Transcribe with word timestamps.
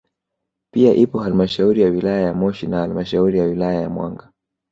Pia 0.73 0.93
ipo 0.93 1.19
halmashauri 1.19 1.81
ya 1.81 1.89
wilaya 1.89 2.19
ya 2.21 2.33
Moshi 2.33 2.67
na 2.67 2.79
halmashauri 2.79 3.39
ya 3.39 3.45
wilaya 3.45 3.81
ya 3.81 3.89
Mwanga 3.89 4.31